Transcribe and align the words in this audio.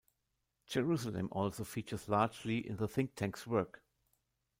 Jerusalem 0.65 1.29
also 1.31 1.63
features 1.63 2.09
largely 2.09 2.67
in 2.67 2.77
the 2.77 2.87
think-tank's 2.87 3.45
work. 3.45 3.83